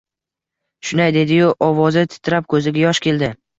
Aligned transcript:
Shunday 0.91 1.13
dedi-yu, 1.17 1.51
ovozi 1.69 2.07
titrab, 2.15 2.51
koʼziga 2.57 2.85
yosh 2.89 3.07
keldi. 3.09 3.33